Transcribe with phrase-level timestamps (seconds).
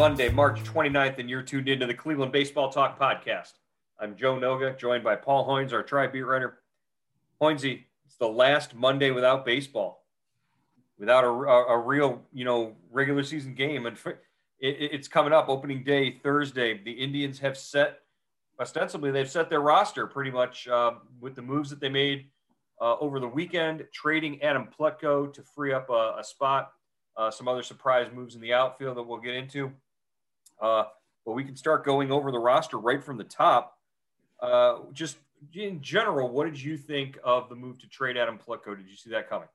[0.00, 3.52] Monday, March 29th, and you're tuned into the Cleveland Baseball Talk podcast.
[3.98, 6.62] I'm Joe Noga, joined by Paul Hoynes, our tri beat writer.
[7.38, 10.06] Hoynesy, it's the last Monday without baseball,
[10.98, 13.84] without a, a, a real, you know, regular season game.
[13.84, 13.98] And
[14.58, 16.82] it, it's coming up opening day Thursday.
[16.82, 17.98] The Indians have set,
[18.58, 22.30] ostensibly, they've set their roster pretty much uh, with the moves that they made
[22.80, 26.72] uh, over the weekend, trading Adam Plutko to free up a, a spot.
[27.18, 29.70] Uh, some other surprise moves in the outfield that we'll get into.
[30.60, 30.84] Uh,
[31.24, 33.78] but we can start going over the roster right from the top.
[34.40, 35.16] Uh, just
[35.54, 38.76] in general, what did you think of the move to trade Adam Plutko?
[38.76, 39.48] Did you see that coming?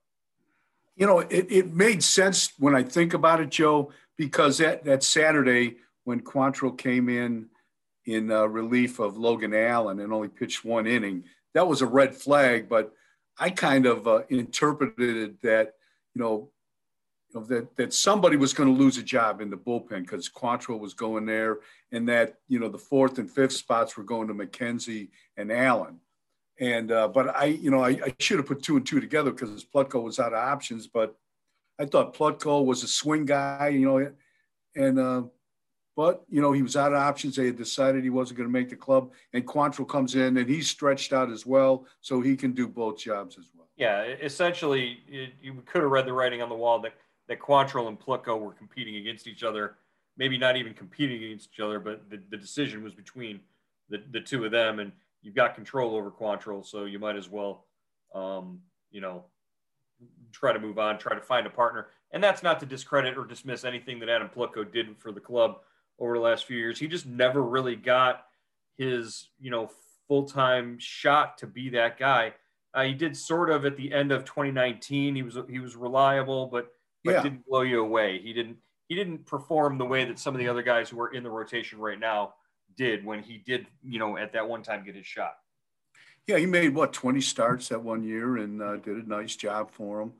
[0.96, 5.04] You know, it, it made sense when I think about it, Joe, because that, that
[5.04, 7.48] Saturday when Quantrill came in
[8.06, 12.16] in uh, relief of Logan Allen and only pitched one inning, that was a red
[12.16, 12.70] flag.
[12.70, 12.94] But
[13.38, 15.74] I kind of uh, interpreted that,
[16.14, 16.50] you know,
[17.42, 20.94] that that somebody was going to lose a job in the bullpen because Quantrill was
[20.94, 21.60] going there,
[21.92, 26.00] and that you know the fourth and fifth spots were going to McKenzie and Allen.
[26.60, 29.32] And uh, but I, you know, I, I should have put two and two together
[29.32, 30.88] because Plutko was out of options.
[30.88, 31.16] But
[31.78, 34.12] I thought Plutko was a swing guy, you know,
[34.76, 35.24] and uh,
[35.96, 37.36] but you know he was out of options.
[37.36, 40.50] They had decided he wasn't going to make the club, and Quantrill comes in and
[40.50, 43.68] he's stretched out as well, so he can do both jobs as well.
[43.76, 45.00] Yeah, essentially,
[45.42, 46.94] you could have read the writing on the wall that
[47.28, 49.76] that Quantrill and Plutko were competing against each other.
[50.18, 53.40] Maybe not even competing against each other, but the, the decision was between
[53.90, 54.92] the, the two of them, and
[55.22, 57.66] you've got control over Quantrill, so you might as well,
[58.14, 58.60] um,
[58.92, 59.26] you know,
[60.32, 61.88] try to move on, try to find a partner.
[62.12, 65.60] And that's not to discredit or dismiss anything that Adam Plutko did for the club
[66.00, 66.80] over the last few years.
[66.80, 68.26] He just never really got
[68.78, 69.70] his, you know,
[70.08, 72.34] full-time shot to be that guy.
[72.74, 75.16] Uh, he did sort of at the end of 2019.
[75.16, 76.72] He was he was reliable, but
[77.06, 77.24] but Yeah.
[77.24, 78.20] didn't blow you away.
[78.20, 78.58] He didn't
[78.88, 81.30] he didn't perform the way that some of the other guys who are in the
[81.30, 82.36] rotation right now
[82.78, 85.38] did when he did, you know, at that one time get his shot.
[86.28, 89.72] Yeah, he made what 20 starts that one year and uh, did a nice job
[89.72, 90.14] for him.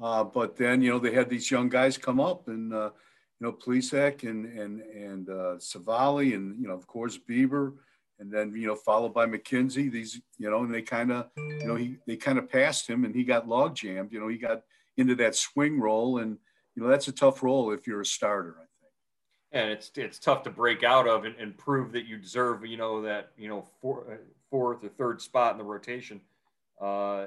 [0.00, 2.90] Uh, but then you know they had these young guys come up and uh,
[3.40, 7.74] you know Plesac and and and uh, Civale and you know of course Bieber
[8.22, 9.90] and then you know followed by McKenzie.
[9.90, 13.04] These you know and they kind of you know he they kind of passed him
[13.04, 14.12] and he got log jammed.
[14.12, 14.62] You know he got
[14.96, 16.38] into that swing role and
[16.74, 18.54] you know that's a tough role if you're a starter.
[18.58, 18.92] I think.
[19.50, 22.76] and it's it's tough to break out of and, and prove that you deserve you
[22.76, 24.16] know that you know four, uh,
[24.48, 26.20] fourth or third spot in the rotation
[26.80, 27.26] uh,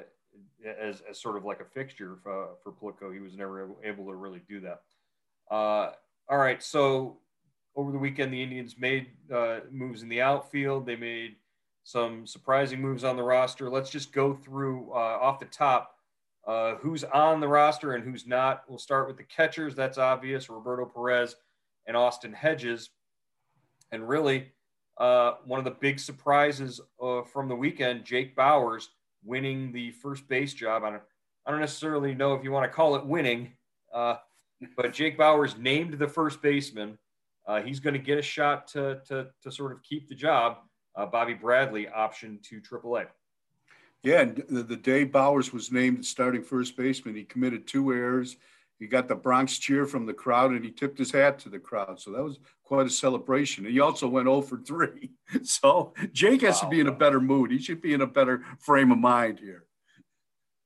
[0.81, 3.13] as, as sort of like a fixture for, for Plutko.
[3.13, 4.81] He was never able, able to really do that.
[5.51, 5.91] Uh,
[6.29, 7.17] all right, so
[7.75, 10.86] over the weekend the Indians made uh, moves in the outfield.
[10.86, 11.36] They made
[11.84, 13.69] some surprising moves on the roster.
[13.69, 15.96] Let's just go through uh, off the top
[16.47, 18.64] uh, who's on the roster and who's not.
[18.68, 19.75] We'll start with the catchers.
[19.75, 20.50] That's obvious.
[20.50, 21.35] Roberto Perez
[21.88, 22.90] and Austin Hedges.
[23.91, 24.52] And really,
[24.97, 28.85] uh, one of the big surprises uh, from the weekend, Jake Bauers
[29.23, 30.84] winning the first base job.
[30.84, 31.03] I don't,
[31.46, 33.53] I don't necessarily know if you want to call it winning,
[33.94, 34.17] uh,
[34.78, 36.97] but Jake Bauers named the first baseman.
[37.47, 40.58] Uh, he's going to get a shot to, to, to sort of keep the job.
[40.96, 43.08] Uh, Bobby Bradley option to AAA.
[44.02, 48.38] Yeah, and the, the day Bauers was named starting first baseman, he committed two errors.
[48.80, 51.59] He got the Bronx cheer from the crowd, and he tipped his hat to the
[51.59, 52.00] crowd.
[52.00, 53.66] So that was quite a celebration.
[53.66, 55.12] And he also went 0 for 3.
[55.44, 57.52] So Jake has to be in a better mood.
[57.52, 59.66] He should be in a better frame of mind here.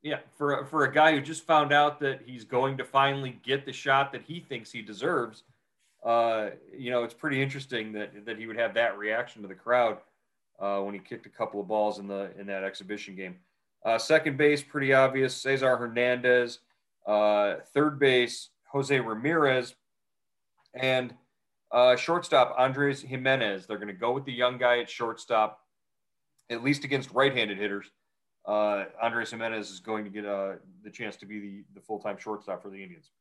[0.02, 3.66] Yeah, for for a guy who just found out that he's going to finally get
[3.66, 5.44] the shot that he thinks he deserves,
[6.06, 9.56] uh, you know, it's pretty interesting that that he would have that reaction to the
[9.56, 9.98] crowd.
[10.60, 13.38] uh, when he kicked a couple of balls in the in that exhibition game.
[13.86, 16.60] Uh, second base, pretty obvious, Cesar Hernandez.
[17.08, 19.74] Uh, third base, Jose Ramirez,
[20.74, 21.14] and
[21.72, 23.66] uh, shortstop Andres Gimenez.
[23.66, 25.60] They're going to go with the young guy at shortstop,
[26.50, 27.88] at least against right-handed hitters.
[28.46, 30.54] Uh, Andres Gimenez is going to get uh,
[30.84, 33.12] the chance to be the, the full-time shortstop for the Indians.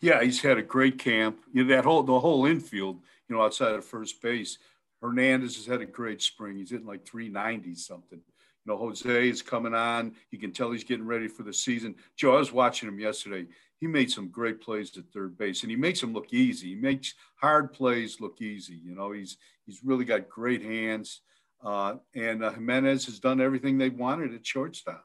[0.00, 1.38] Yeah, he's had a great camp.
[1.52, 4.58] You know, that whole the whole infield, you know, outside of first base.
[5.00, 6.58] Hernandez has had a great spring.
[6.58, 8.18] He's hitting like 390 something.
[8.18, 10.14] You know, Jose is coming on.
[10.30, 11.94] You can tell he's getting ready for the season.
[12.16, 13.46] Joe, I was watching him yesterday.
[13.80, 16.70] He made some great plays at third base, and he makes them look easy.
[16.70, 18.74] He makes hard plays look easy.
[18.74, 19.36] You know, he's
[19.66, 21.20] he's really got great hands.
[21.62, 25.04] Uh, and uh, Gimenez has done everything they wanted at shortstop.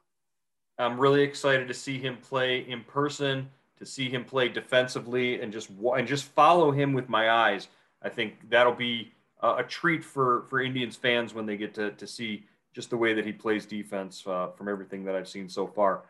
[0.78, 3.48] I'm really excited to see him play in person,
[3.78, 7.68] to see him play defensively, and just and just follow him with my eyes.
[8.02, 11.90] I think that'll be a, a treat for for Indians fans when they get to
[11.92, 12.44] to see
[12.74, 16.02] just the way that he plays defense uh, from everything that I've seen so far.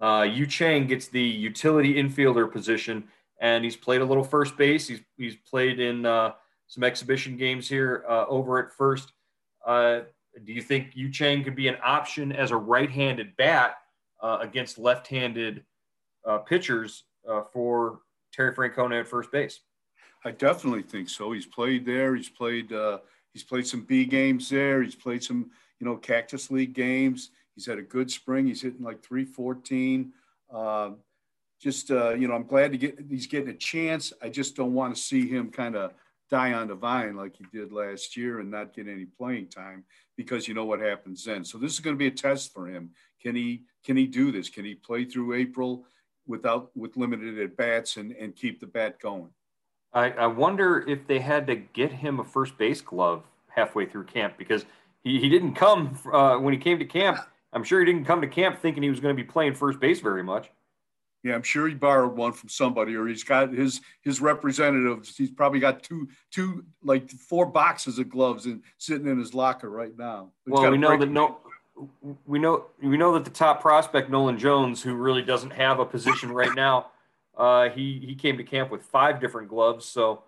[0.00, 3.04] Uh, Yu Chang gets the utility infielder position,
[3.40, 4.88] and he's played a little first base.
[4.88, 6.32] He's he's played in uh,
[6.66, 9.12] some exhibition games here uh, over at first.
[9.64, 10.00] Uh,
[10.44, 13.76] do you think Yu Chang could be an option as a right-handed bat
[14.22, 15.62] uh, against left-handed
[16.26, 17.04] uh, pitchers
[17.52, 18.00] for
[18.32, 19.60] Terry Francona at first base?
[20.24, 21.32] I definitely think so.
[21.32, 22.14] He's played there.
[22.14, 22.72] He's played.
[23.32, 24.82] he's played some B games there.
[24.82, 25.50] He's played some
[25.82, 27.30] you know, Cactus League games.
[27.56, 28.46] He's had a good spring.
[28.46, 30.12] He's hitting like 314.
[30.48, 30.90] Uh,
[31.60, 34.12] just, uh, you know, I'm glad to get, he's getting a chance.
[34.22, 35.92] I just don't want to see him kind of
[36.30, 39.82] die on the vine like he did last year and not get any playing time
[40.16, 41.44] because you know what happens then.
[41.44, 42.90] So this is going to be a test for him.
[43.20, 44.48] Can he, can he do this?
[44.48, 45.84] Can he play through April
[46.26, 49.30] without, with limited at bats and, and keep the bat going?
[49.92, 54.04] I, I wonder if they had to get him a first base glove halfway through
[54.04, 54.64] camp because–
[55.04, 57.18] he, he didn't come uh, when he came to camp.
[57.52, 59.80] I'm sure he didn't come to camp thinking he was going to be playing first
[59.80, 60.50] base very much.
[61.24, 65.16] Yeah, I'm sure he borrowed one from somebody, or he's got his his representatives.
[65.16, 69.70] He's probably got two two like four boxes of gloves and sitting in his locker
[69.70, 70.30] right now.
[70.44, 71.38] He's well, we know that no,
[72.26, 75.84] we know we know that the top prospect Nolan Jones, who really doesn't have a
[75.84, 76.88] position right now,
[77.36, 79.86] uh, he he came to camp with five different gloves.
[79.86, 80.22] So,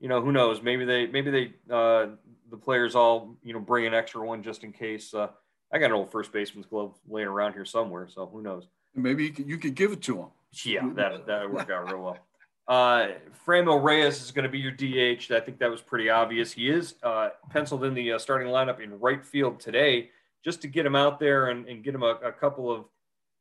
[0.00, 0.62] you know, who knows?
[0.62, 2.06] Maybe they maybe they uh,
[2.50, 5.12] the players all you know bring an extra one just in case.
[5.12, 5.28] Uh,
[5.72, 8.68] I got an old first baseman's glove laying around here somewhere, so who knows?
[8.94, 10.28] Maybe you could, you could give it to him.
[10.64, 12.18] Yeah, that that would work out real well.
[12.66, 13.08] Uh,
[13.46, 15.30] Franmil Reyes is going to be your DH.
[15.32, 16.52] I think that was pretty obvious.
[16.52, 20.10] He is uh, penciled in the uh, starting lineup in right field today,
[20.44, 22.84] just to get him out there and, and get him a, a, couple of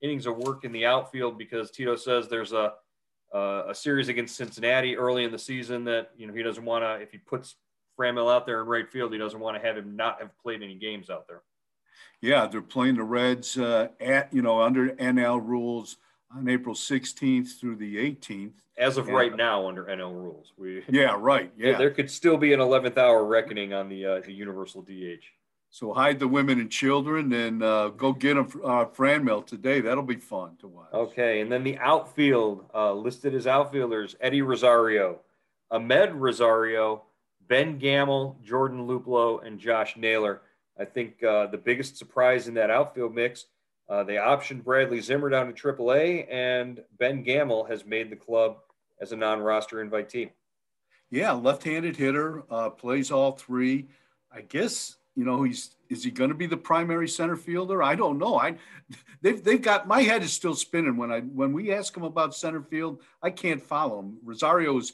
[0.02, 2.74] innings of work in the outfield because Tito says there's a
[3.34, 6.84] uh, a series against Cincinnati early in the season that you know he doesn't want
[6.84, 7.56] to if he puts
[8.00, 9.12] Franmil out there in right field.
[9.12, 11.42] He doesn't want to have him not have played any games out there.
[12.22, 15.98] Yeah, they're playing the Reds uh, at you know under NL rules
[16.36, 18.54] on April 16th through the 18th.
[18.78, 22.38] As of and, right now, under NL rules, we yeah right yeah there could still
[22.38, 25.26] be an 11th hour reckoning on the uh, the universal DH.
[25.74, 29.82] So hide the women and children and uh, go get them uh, Franmil today.
[29.82, 30.94] That'll be fun to watch.
[30.94, 35.22] Okay, and then the outfield uh, listed as outfielders: Eddie Rosario,
[35.72, 37.02] Amed Rosario,
[37.48, 40.42] Ben Gamel, Jordan Luplow, and Josh Naylor.
[40.80, 43.48] I think uh, the biggest surprise in that outfield mix,
[43.90, 48.58] uh, they optioned Bradley Zimmer down to AAA, and Ben Gamel has made the club
[49.02, 50.30] as a non-roster invitee.
[51.10, 53.88] Yeah, left-handed hitter, uh, plays all three.
[54.32, 57.84] I guess you know he's is he going to be the primary center fielder?
[57.84, 58.40] I don't know.
[58.40, 58.56] I
[59.22, 62.36] they've they've got my head is still spinning when I when we ask him about
[62.36, 63.02] center field.
[63.22, 64.18] I can't follow him.
[64.24, 64.94] Rosario's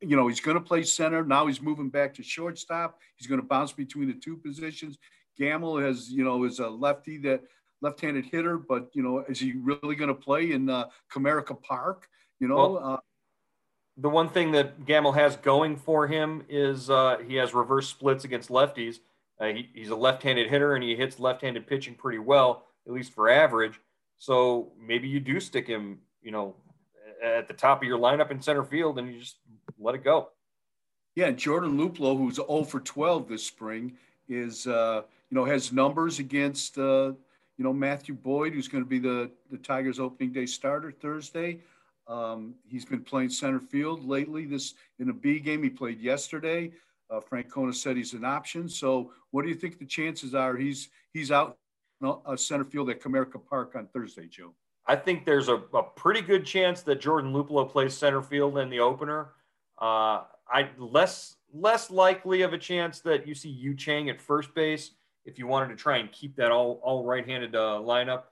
[0.00, 1.24] you know, he's going to play center.
[1.24, 3.00] Now he's moving back to shortstop.
[3.16, 4.98] He's going to bounce between the two positions.
[5.36, 7.42] Gamel has, you know, is a lefty that
[7.82, 12.08] left-handed hitter, but you know, is he really going to play in uh, Comerica Park?
[12.38, 12.96] You know, well, uh,
[13.96, 18.24] the one thing that Gamel has going for him is uh, he has reverse splits
[18.24, 19.00] against lefties.
[19.40, 23.12] Uh, he, he's a left-handed hitter and he hits left-handed pitching pretty well, at least
[23.12, 23.80] for average.
[24.16, 26.54] So maybe you do stick him, you know,
[27.22, 29.38] at the top of your lineup in center field and you just
[29.78, 30.28] let it go.
[31.14, 33.96] Yeah, Jordan Luplow, who's 0 for 12 this spring,
[34.28, 37.12] is uh, you know has numbers against uh,
[37.56, 41.60] you know Matthew Boyd, who's going to be the the Tigers' opening day starter Thursday.
[42.06, 44.44] Um, he's been playing center field lately.
[44.44, 46.72] This in a B game he played yesterday.
[47.10, 48.68] Uh, Francona said he's an option.
[48.68, 51.58] So, what do you think the chances are he's he's out
[52.02, 54.54] uh, center field at Comerica Park on Thursday, Joe?
[54.86, 58.68] I think there's a, a pretty good chance that Jordan Luplow plays center field in
[58.68, 59.30] the opener.
[59.80, 64.54] Uh, I less less likely of a chance that you see Yu Chang at first
[64.54, 64.90] base
[65.24, 68.24] if you wanted to try and keep that all all right-handed uh, lineup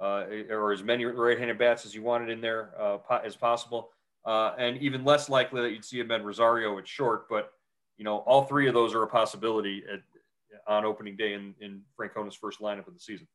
[0.00, 3.90] uh, or as many right-handed bats as you wanted in there uh, as possible,
[4.24, 7.28] uh, and even less likely that you'd see Amed Rosario at short.
[7.28, 7.52] But
[8.00, 10.00] you know, all three of those are a possibility at,
[10.66, 13.28] on opening day in, in Francona's first lineup of the season.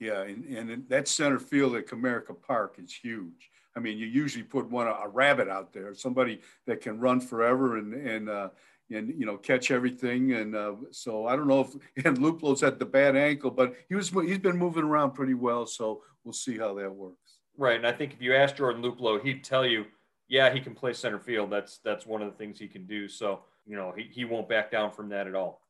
[0.00, 3.50] Yeah, and, and that center field at Comerica Park is huge.
[3.76, 7.76] I mean, you usually put one a rabbit out there, somebody that can run forever
[7.76, 8.48] and and uh,
[8.90, 10.32] and you know catch everything.
[10.32, 11.74] And uh, so I don't know if
[12.06, 15.66] and Luplow's had the bad ankle, but he was he's been moving around pretty well.
[15.66, 17.40] So we'll see how that works.
[17.58, 19.84] Right, and I think if you ask Jordan Luplo, he'd tell you,
[20.28, 21.50] yeah, he can play center field.
[21.50, 23.06] That's that's one of the things he can do.
[23.06, 25.60] So you know he, he won't back down from that at all.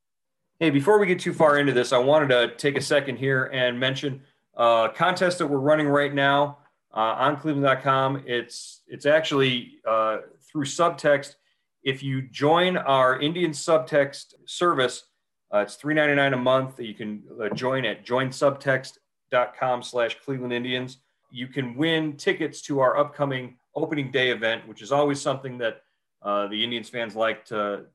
[0.58, 3.50] Hey, before we get too far into this, I wanted to take a second here
[3.52, 4.22] and mention
[4.56, 6.58] a contest that we're running right now
[6.94, 8.24] uh, on Cleveland.com.
[8.26, 10.18] It's it's actually uh,
[10.50, 11.36] through subtext.
[11.82, 15.04] If you join our Indian subtext service,
[15.52, 16.80] uh, it's $3.99 a month.
[16.80, 20.98] You can uh, join at joinsubtext.com slash Cleveland Indians.
[21.30, 25.81] You can win tickets to our upcoming opening day event, which is always something that
[26.24, 27.86] uh, the Indians fans like to,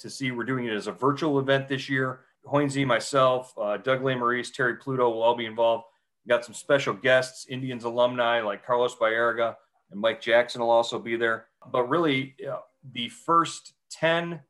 [0.00, 0.30] to see.
[0.30, 2.20] We're doing it as a virtual event this year.
[2.46, 5.84] Hoynesy, myself, uh, Doug Lesmerises, Terry Pluto will all be involved.
[6.24, 9.56] We've got some special guests, Indians alumni like Carlos Baerga
[9.90, 11.46] and Mike Jackson will also be there.
[11.70, 12.58] But really, uh,
[12.92, 14.40] the first 10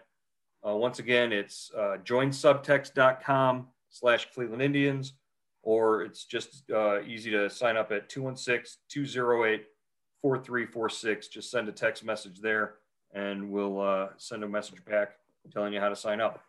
[0.64, 5.14] once again, it's joinsubtext.com slash Cleveland Indians,
[5.62, 6.64] or it's just
[7.06, 9.66] easy to sign up at 216 208
[10.22, 11.28] 4346.
[11.28, 12.76] Just send a text message there
[13.14, 15.14] and we'll uh, send a message back
[15.52, 16.44] telling you how to sign up.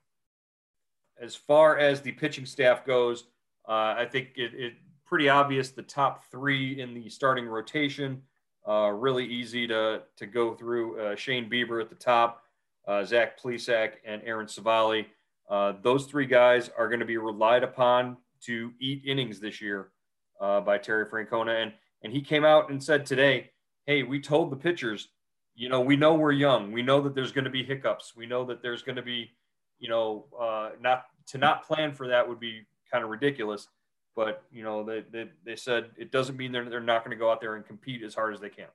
[1.21, 3.25] As far as the pitching staff goes,
[3.69, 4.73] uh, I think it, it,
[5.07, 8.23] pretty obvious the top three in the starting rotation.
[8.69, 11.01] Uh, really easy to, to go through.
[11.01, 12.45] Uh, Shane Bieber at the top,
[12.87, 15.07] uh, Zach Plesac, and Aaron Civale.
[15.49, 19.91] Uh, those three guys are going to be relied upon to eat innings this year
[20.39, 21.63] by Terry Francona.
[21.63, 21.73] And,
[22.03, 23.51] and he came out and said today,
[23.91, 25.09] hey, we told the pitchers,
[25.57, 26.71] you know, we know we're young.
[26.71, 28.15] We know that there's going to be hiccups.
[28.15, 29.33] We know that there's going to be,
[29.81, 33.67] you know, uh, not to not plan for that would be kind of ridiculous.
[34.15, 37.21] But you know, they, they, they said it doesn't mean they're they're not going to
[37.21, 38.69] go out there and compete as hard as they can.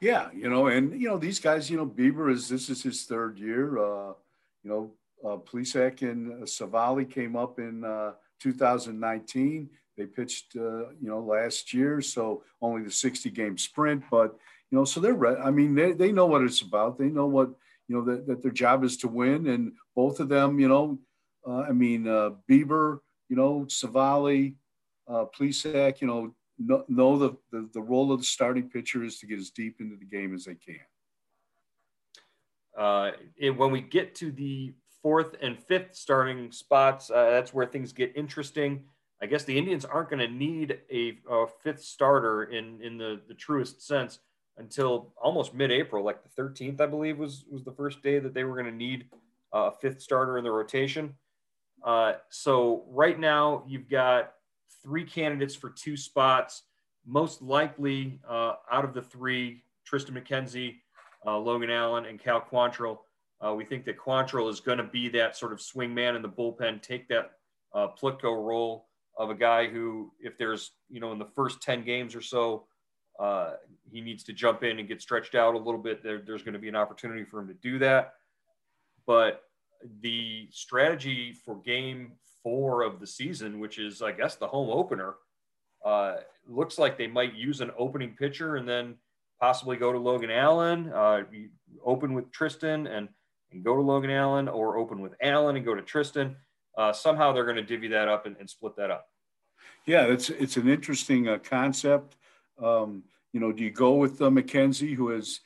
[0.00, 1.70] Yeah, you know, and you know these guys.
[1.70, 3.78] You know, Bieber is this is his third year.
[3.78, 4.12] Uh,
[4.64, 4.90] you know,
[5.24, 9.70] uh, Plesac and Civale came up in uh, 2019.
[9.96, 14.04] They pitched, uh, you know, last year, so only the 60 game sprint.
[14.10, 14.36] But
[14.70, 15.14] you know, so they're.
[15.14, 16.98] Re- I mean, they they know what it's about.
[16.98, 17.50] They know what
[17.88, 20.98] you know that, that their job is to win, and both of them, you know,
[21.46, 22.98] uh, I mean, uh, Bieber,
[23.28, 24.54] you know, Civale,
[25.08, 29.18] uh, Plesac, you know, know, know the, the the role of the starting pitcher is
[29.20, 30.80] to get as deep into the game as they can.
[32.76, 37.66] Uh, it, when we get to the fourth and fifth starting spots, uh, that's where
[37.66, 38.84] things get interesting.
[39.22, 43.20] I guess the Indians aren't going to need a, a, fifth starter in in the
[43.28, 44.18] the truest sense
[44.58, 48.44] until almost mid-April, like the 13th, I believe was was the first day that they
[48.44, 49.06] were going to need
[49.52, 51.14] a fifth starter in the rotation.
[51.84, 54.32] Uh, so right now you've got
[54.82, 56.62] three candidates for two spots.
[57.06, 60.76] Most likely, uh, out of the three, Tristan McKenzie,
[61.24, 62.98] uh, Logan Allen, and Cal Quantrill.
[63.44, 66.22] Uh, we think that Quantrill is going to be that sort of swing man in
[66.22, 67.32] the bullpen, take that
[67.74, 68.85] uh, Plutko role
[69.16, 72.66] of a guy who, if there's, you know, in the first 10 games or so,
[73.18, 73.52] uh,
[73.90, 76.02] he needs to jump in and get stretched out a little bit.
[76.02, 78.14] There, there's going to be an opportunity for him to do that.
[79.06, 79.42] But
[80.02, 85.14] the strategy for game four of the season, which is, I guess, the home opener,
[85.84, 86.16] uh,
[86.48, 88.96] looks like they might use an opening pitcher and then
[89.40, 91.22] possibly go to Logan Allen, uh,
[91.84, 93.08] open with Tristan and,
[93.52, 96.36] and go to Logan Allen, or open with Allen and go to Tristan.
[96.76, 99.08] Uh, somehow they're going to divvy that up and, and, split that up.
[99.86, 102.16] Yeah, it's it's an interesting uh, concept.
[102.62, 105.40] Um, you know, do you go with uh, McKenzie, who has,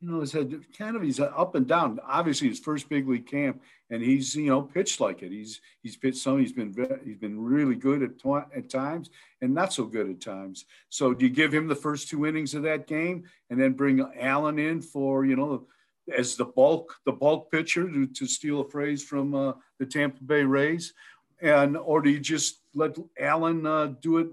[0.00, 2.00] you know, has had kind of he's up and down.
[2.06, 5.30] Obviously, his first big league camp, and he's you know pitched like it.
[5.30, 6.40] He's he's pitched some.
[6.40, 6.74] He's been
[7.04, 8.10] he's been really good at
[8.56, 9.10] at times,
[9.40, 10.64] and not so good at times.
[10.88, 14.04] So, do you give him the first two innings of that game, and then bring
[14.18, 15.66] Allen in for you know
[16.16, 20.22] as the bulk the bulk pitcher to, to steal a phrase from uh, the Tampa
[20.24, 20.92] Bay Rays,
[21.40, 24.28] and or do you just let Allen uh, do it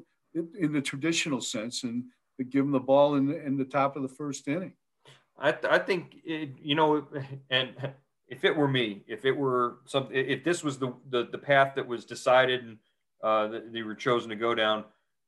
[0.60, 2.04] in the traditional sense and
[2.50, 4.74] give him the ball in the, in the top of the first inning?
[5.38, 7.08] I, I think it, you know,
[7.50, 7.70] and
[8.28, 11.76] if it were me, if it were something, if this was the the, the path
[11.76, 12.78] that was decided and
[13.24, 14.86] uh, that they were chosen to go down,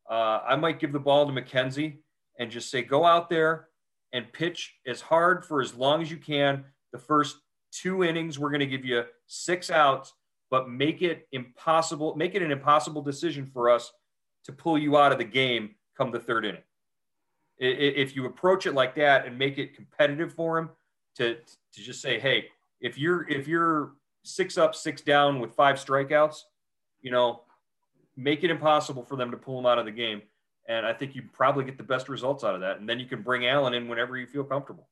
[0.09, 1.97] uh, I might give the ball to McKenzie
[2.39, 3.67] and just say, go out there
[4.13, 6.65] and pitch as hard for as long as you can.
[6.91, 7.37] The first
[7.71, 10.13] two innings, we're going to give you six outs,
[10.49, 13.91] but make it impossible, make it an impossible decision for us
[14.45, 16.63] to pull you out of the game come the third inning.
[17.57, 20.69] If you approach it like that and make it competitive for him
[21.17, 22.47] to, to just say, hey,
[22.79, 23.91] if you're if you're
[24.23, 26.41] six up, six down with five strikeouts,
[27.01, 27.41] you know,
[28.17, 30.21] make it impossible for them to pull him out of the game.
[30.71, 32.79] And I think you probably get the best results out of that.
[32.79, 34.87] And then you can bring Allen in whenever you feel comfortable.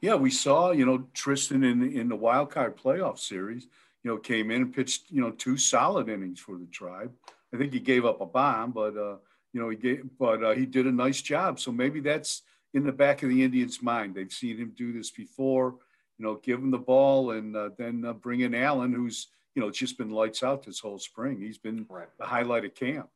[0.00, 3.64] Yeah, we saw, you know, Tristan in in the wild card playoff series,
[4.04, 7.12] you know, came in and pitched, you know, two solid innings for the tribe.
[7.52, 9.16] I think he gave up a bomb, but uh,
[9.52, 11.58] you know, he gave, but uh, he did a nice job.
[11.58, 14.14] So maybe that's in the back of the Indians' mind.
[14.14, 15.74] They've seen him do this before.
[16.18, 19.60] You know, give him the ball and uh, then uh, bring in Allen, who's you
[19.60, 21.40] know just been lights out this whole spring.
[21.40, 22.08] He's been right.
[22.16, 23.08] the highlight of camp.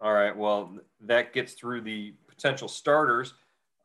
[0.00, 0.36] All right.
[0.36, 3.34] Well, that gets through the potential starters.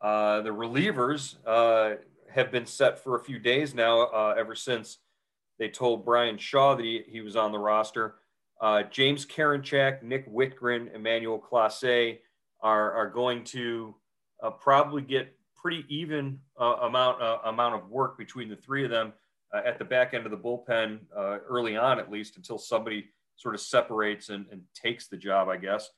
[0.00, 1.96] Uh, the relievers uh,
[2.32, 4.98] have been set for a few days now, uh, ever since
[5.58, 8.16] they told Bryan Shaw that he, he was on the roster.
[8.60, 12.18] Uh, James Karinchak, Nick Wittgren, Emmanuel Clase
[12.62, 13.94] are, are going to
[14.42, 19.12] uh, probably get pretty even uh, amount amount of work between the three of them
[19.54, 23.60] at the back end of the bullpen early on, at least until somebody sort of
[23.60, 25.90] separates and, and takes the job, I guess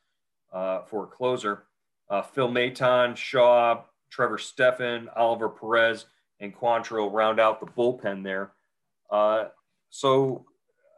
[0.52, 1.64] uh, for a closer.
[2.08, 6.06] Uh, Phil Maton, Shaw, Trevor Stephan, Oliver Perez,
[6.40, 8.52] and Quantrill round out the bullpen there.
[9.10, 9.46] Uh,
[9.90, 10.44] so,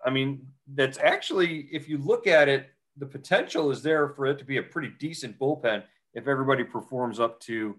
[0.04, 4.38] I mean, that's actually, if you look at it, the potential is there for it
[4.38, 5.82] to be a pretty decent bullpen
[6.14, 7.76] if everybody performs up to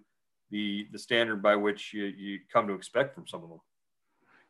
[0.51, 3.61] the the standard by which you, you come to expect from some of them.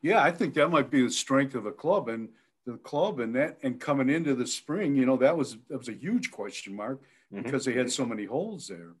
[0.02, 2.28] Yeah, I think that might be the strength of the club and
[2.66, 5.88] the club and that and coming into the spring, you know, that was that was
[5.88, 7.00] a huge question mark
[7.32, 7.42] mm-hmm.
[7.42, 8.94] because they had so many holes there.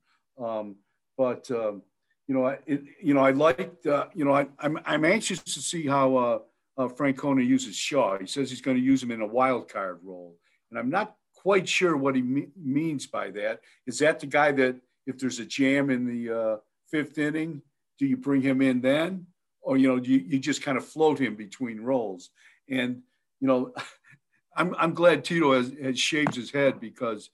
[0.44, 0.76] Um,
[1.16, 1.82] but um,
[2.26, 5.40] you know, it, you know, I liked, uh, you know, I, am I'm, I'm anxious
[5.42, 6.38] to see how uh,
[6.78, 8.18] uh, Francona uses Shaw.
[8.18, 10.36] He says he's going to use him in a wild card role,
[10.70, 13.60] and I'm not quite sure what he me- means by that.
[13.86, 16.56] Is that the guy that if there's a jam in the uh,
[16.90, 17.62] fifth inning,
[17.98, 19.26] do you bring him in then,
[19.62, 22.30] or you know, you, you just kind of float him between roles?
[22.68, 23.02] And
[23.40, 23.72] you know,
[24.56, 27.30] I'm I'm glad Tito has, has shaved his head because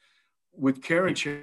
[0.57, 1.43] with Karen Check,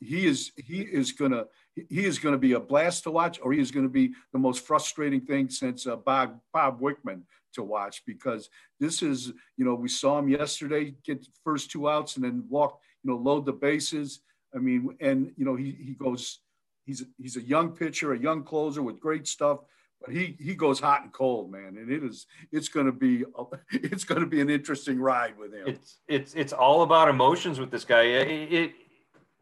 [0.00, 3.52] he is he is gonna he is going to be a blast to watch, or
[3.52, 7.22] he is going to be the most frustrating thing since uh, Bob Bob Wickman
[7.54, 8.48] to watch because
[8.80, 12.44] this is you know we saw him yesterday get the first two outs and then
[12.48, 14.20] walk you know load the bases.
[14.54, 16.40] I mean, and you know he he goes
[16.84, 19.60] he's he's a young pitcher, a young closer with great stuff,
[20.04, 23.24] but he he goes hot and cold, man, and it is it's going to be
[23.70, 25.66] it's going to be an interesting ride with him.
[25.66, 28.02] It's it's it's all about emotions with this guy.
[28.02, 28.72] It, it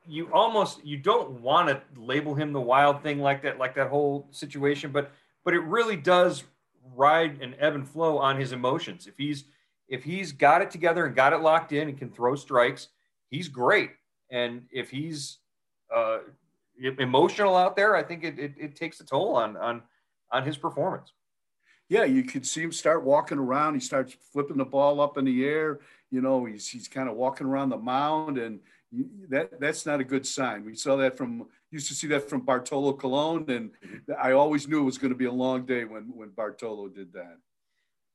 [0.07, 3.89] you almost you don't want to label him the wild thing like that like that
[3.89, 5.11] whole situation, but
[5.45, 6.45] but it really does
[6.95, 9.07] ride and ebb and flow on his emotions.
[9.07, 9.45] If he's
[9.89, 12.89] if he's got it together and got it locked in and can throw strikes,
[13.29, 13.91] he's great.
[14.31, 15.39] And if he's
[15.95, 16.19] uh,
[16.99, 19.83] emotional out there, I think it, it, it takes a toll on on
[20.33, 21.13] on his performance.
[21.89, 23.75] Yeah, you could see him start walking around.
[23.75, 25.81] He starts flipping the ball up in the air.
[26.11, 28.61] You know, he's he's kind of walking around the mound, and
[29.29, 30.65] that that's not a good sign.
[30.65, 33.71] We saw that from used to see that from Bartolo Colon, and
[34.21, 37.13] I always knew it was going to be a long day when when Bartolo did
[37.15, 37.39] that.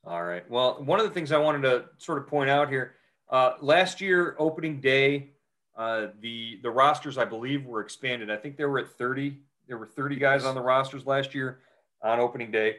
[0.05, 0.49] All right.
[0.49, 2.95] Well, one of the things I wanted to sort of point out here,
[3.27, 5.31] Uh, last year, opening day,
[5.75, 8.31] uh, the the rosters I believe were expanded.
[8.31, 9.41] I think they were at 30.
[9.67, 11.59] There were 30 guys on the rosters last year
[12.05, 12.77] on opening day,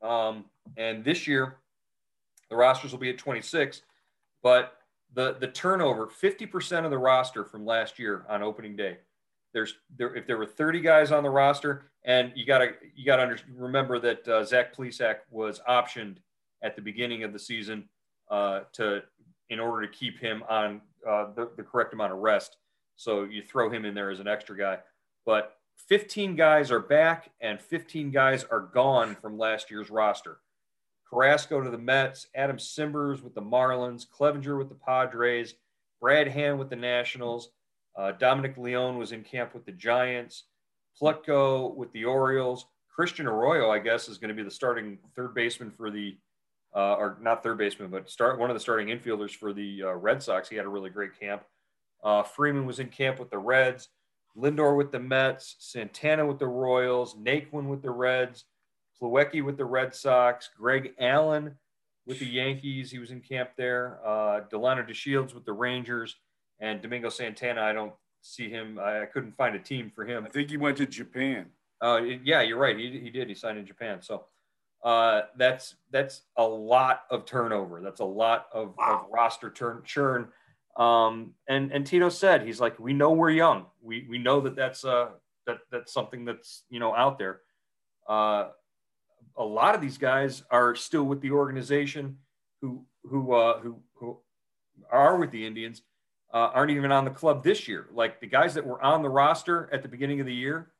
[0.00, 0.44] um,
[0.76, 1.56] and this year
[2.48, 3.82] the rosters will be at 26.
[4.42, 4.76] But
[5.14, 8.98] the the turnover, 50% of the roster from last year on opening day.
[9.52, 13.22] There's there if there were 30 guys on the roster, and you gotta you gotta
[13.22, 16.16] under, remember that uh, Zach Plesac was optioned
[16.62, 17.88] at the beginning of the season
[18.30, 19.02] uh, to
[19.48, 22.56] in order to keep him on uh, the, the correct amount of rest.
[22.96, 24.78] So you throw him in there as an extra guy.
[25.26, 25.56] But
[25.88, 30.38] 15 guys are back and 15 guys are gone from last year's roster.
[31.08, 35.54] Carrasco to the Mets, Adam Cimbers with the Marlins, Clevenger with the Padres,
[36.00, 37.50] Brad Hand with the Nationals,
[37.96, 40.44] uh, Dominic Leone was in camp with the Giants,
[41.00, 45.34] Plutko with the Orioles, Christian Arroyo, I guess, is going to be the starting third
[45.34, 46.16] baseman for the,
[46.74, 49.92] uh, or not third baseman, but start one of the starting infielders for the uh,
[49.94, 50.48] Red Sox.
[50.48, 51.42] He had a really great camp.
[52.04, 53.88] Uh, Freeman was in camp with the Reds,
[54.36, 58.44] Lindor with the Mets, Santana with the Royals, Naquin with the Reds,
[59.00, 61.56] Plawecki with the Red Sox, Greg Allen
[62.06, 62.90] with the Yankees.
[62.90, 63.98] He was in camp there.
[64.04, 66.16] Uh, Delino DeShields with the Rangers,
[66.60, 67.62] and Domingo Santana.
[67.62, 68.78] I don't see him.
[68.78, 70.24] I, I couldn't find a team for him.
[70.24, 71.46] I think he went to Japan.
[71.80, 72.76] Uh, yeah, you're right.
[72.76, 73.28] He, he did.
[73.28, 74.02] He signed in Japan.
[74.02, 74.26] So
[74.84, 77.80] uh, that's that's a lot of turnover.
[77.80, 79.04] That's a lot of, wow.
[79.04, 80.28] of roster turn churn.
[80.76, 83.66] Um, and and Tito said he's like, we know we're young.
[83.82, 85.10] We we know that that's uh
[85.46, 87.40] that that's something that's you know out there.
[88.08, 88.48] Uh,
[89.36, 92.18] a lot of these guys are still with the organization
[92.60, 94.18] who who uh, who who
[94.90, 95.82] are with the Indians
[96.32, 97.86] uh, aren't even on the club this year.
[97.92, 100.70] Like the guys that were on the roster at the beginning of the year,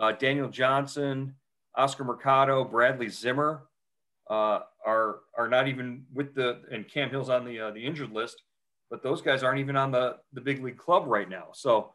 [0.00, 1.34] uh, Daniel Johnson,
[1.76, 3.62] Oscar Mercado, Bradley Zimmer
[4.28, 8.12] uh, are are not even with the and Cam Hill's on the uh, the injured
[8.12, 8.42] list,
[8.90, 11.48] but those guys aren't even on the the big league club right now.
[11.52, 11.92] So.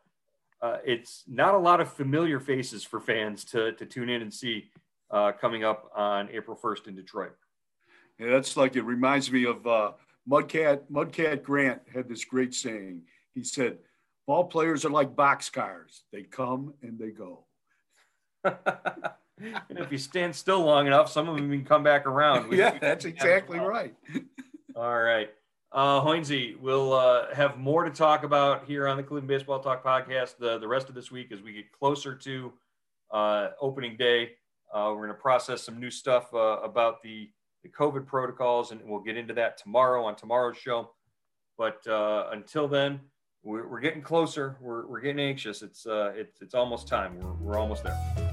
[0.61, 4.33] Uh, it's not a lot of familiar faces for fans to, to tune in and
[4.33, 4.71] see
[5.11, 7.33] uh, coming up on April 1st in Detroit.
[8.19, 9.91] Yeah, that's like it reminds me of uh,
[10.29, 10.81] Mudcat.
[10.91, 13.01] Mudcat Grant had this great saying.
[13.33, 13.77] He said,
[14.25, 17.45] "Ball players are like boxcars; they come and they go."
[18.43, 18.55] and
[19.77, 22.47] if you stand still long enough, some of them can come back around.
[22.47, 23.93] We, yeah, that's exactly right.
[24.75, 25.29] All right.
[25.75, 29.83] Uh, Hoynesy, we'll uh, have more to talk about here on the Cleveland Baseball Talk
[29.83, 32.53] podcast the, the rest of this week as we get closer to
[33.11, 34.31] uh, opening day.
[34.73, 37.29] Uh, we're going to process some new stuff uh, about the,
[37.63, 40.91] the COVID protocols, and we'll get into that tomorrow on tomorrow's show.
[41.57, 43.01] But uh, until then,
[43.43, 44.55] we're, we're, getting closer.
[44.61, 45.61] We're, we're getting anxious.
[45.61, 47.19] It's, uh, it's, it's almost time.
[47.19, 48.24] We're, we're almost there.